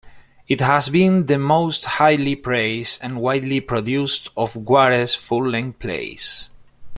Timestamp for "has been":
0.61-1.27